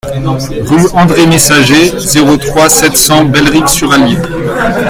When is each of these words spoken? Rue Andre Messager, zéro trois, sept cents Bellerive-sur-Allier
Rue 0.63 0.87
Andre 0.95 1.27
Messager, 1.27 1.95
zéro 1.99 2.35
trois, 2.35 2.69
sept 2.69 2.97
cents 2.97 3.23
Bellerive-sur-Allier 3.23 4.17